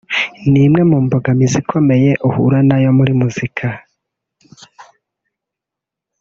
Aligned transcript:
ni 0.51 0.61
imwe 0.65 0.81
mu 0.91 0.97
mbogamizi 1.05 1.57
ikomeye 1.63 2.11
ahura 2.27 2.59
nayo 2.67 2.89
muri 2.97 3.13
muzika 3.21 3.67